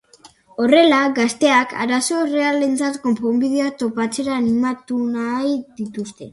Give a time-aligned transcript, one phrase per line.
[0.61, 6.29] Horrela, gazteak arazo errealentzat konponbidea topatzera animatu nahi dituzte.